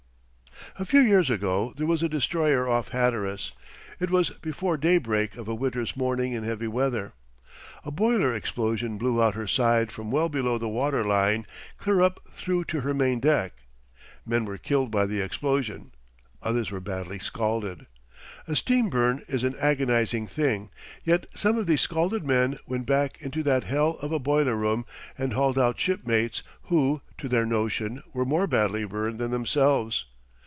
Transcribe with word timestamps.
A 0.79 0.85
few 0.85 1.01
years 1.01 1.29
ago 1.29 1.73
there 1.75 1.85
was 1.85 2.01
a 2.01 2.07
destroyer 2.07 2.67
off 2.67 2.89
Hatteras. 2.89 3.51
It 3.99 4.09
was 4.09 4.29
before 4.29 4.77
daybreak 4.77 5.35
of 5.35 5.49
a 5.49 5.53
winter's 5.55 5.97
morning 5.97 6.31
in 6.31 6.43
heavy 6.45 6.67
weather. 6.67 7.13
A 7.83 7.91
boiler 7.91 8.33
explosion 8.33 8.97
blew 8.97 9.21
out 9.21 9.35
her 9.35 9.47
side 9.47 9.91
from 9.91 10.11
well 10.11 10.29
below 10.29 10.57
the 10.57 10.69
water 10.69 11.03
line 11.03 11.45
clear 11.77 12.01
up 12.01 12.21
through 12.29 12.65
to 12.65 12.81
her 12.81 12.93
main 12.93 13.19
deck. 13.19 13.53
Men 14.25 14.45
were 14.45 14.55
killed 14.57 14.91
by 14.91 15.05
the 15.05 15.19
explosion; 15.19 15.91
others 16.41 16.71
were 16.71 16.79
badly 16.79 17.19
scalded. 17.19 17.85
A 18.47 18.55
steam 18.55 18.89
burn 18.89 19.23
is 19.27 19.43
an 19.43 19.55
agonizing 19.59 20.25
thing, 20.25 20.69
yet 21.03 21.25
some 21.35 21.57
of 21.57 21.67
these 21.67 21.81
scalded 21.81 22.25
men 22.25 22.57
went 22.65 22.85
back 22.85 23.21
into 23.21 23.43
that 23.43 23.65
hell 23.65 23.97
of 24.01 24.11
a 24.13 24.19
boiler 24.19 24.55
room 24.55 24.85
and 25.17 25.33
hauled 25.33 25.59
out 25.59 25.77
shipmates 25.79 26.43
who, 26.63 27.01
to 27.17 27.27
their 27.27 27.45
notion, 27.45 28.01
were 28.13 28.25
more 28.25 28.47
badly 28.47 28.85
burned 28.85 29.19
than 29.19 29.31
themselves. 29.31 30.05